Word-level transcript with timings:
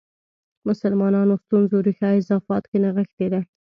مسلمانانو 0.67 1.33
ستونزو 1.43 1.77
ریښه 1.87 2.09
اضافات 2.19 2.63
کې 2.69 2.77
نغښې 2.83 3.27
ده. 3.33 3.41